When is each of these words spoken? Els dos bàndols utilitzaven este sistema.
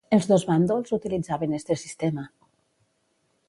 Els 0.15 0.27
dos 0.29 0.45
bàndols 0.51 0.95
utilitzaven 0.97 1.55
este 1.59 1.79
sistema. 1.85 2.27